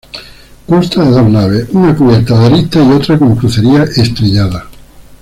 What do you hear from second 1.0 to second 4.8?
de dos naves, una cubierta con arista y otra con crucería estrellada.